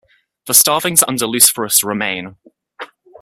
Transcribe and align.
The 0.47 0.53
Starvelings 0.55 1.03
under 1.07 1.27
Luseferous 1.27 1.83
remain. 1.83 2.35